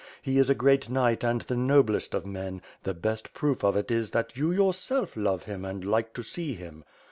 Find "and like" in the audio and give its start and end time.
5.63-6.15